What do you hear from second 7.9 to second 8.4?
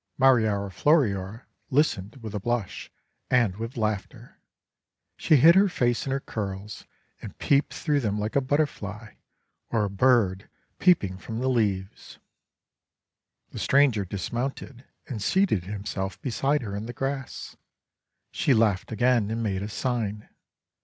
them like